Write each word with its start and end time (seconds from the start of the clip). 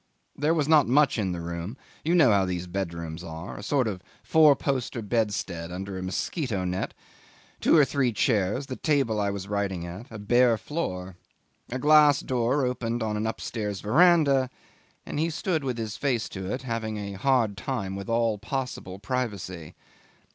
There 0.35 0.55
was 0.55 0.67
not 0.67 0.87
much 0.87 1.19
in 1.19 1.31
the 1.31 1.41
room 1.41 1.77
you 2.03 2.15
know 2.15 2.31
how 2.31 2.43
these 2.45 2.65
bedrooms 2.65 3.23
are 3.23 3.57
a 3.57 3.61
sort 3.61 3.87
of 3.87 4.01
four 4.23 4.55
poster 4.55 5.03
bedstead 5.03 5.71
under 5.71 5.95
a 5.95 6.01
mosquito 6.01 6.65
net, 6.65 6.95
two 7.59 7.77
or 7.77 7.85
three 7.85 8.11
chairs, 8.11 8.65
the 8.65 8.77
table 8.77 9.19
I 9.21 9.29
was 9.29 9.47
writing 9.47 9.85
at, 9.85 10.07
a 10.09 10.17
bare 10.17 10.57
floor. 10.57 11.17
A 11.69 11.77
glass 11.77 12.19
door 12.21 12.65
opened 12.65 13.03
on 13.03 13.15
an 13.15 13.27
upstairs 13.27 13.79
verandah, 13.81 14.49
and 15.05 15.19
he 15.19 15.29
stood 15.29 15.63
with 15.63 15.77
his 15.77 15.97
face 15.97 16.27
to 16.29 16.51
it, 16.51 16.63
having 16.63 16.97
a 16.97 17.13
hard 17.19 17.55
time 17.55 17.95
with 17.95 18.09
all 18.09 18.39
possible 18.39 18.97
privacy. 18.97 19.75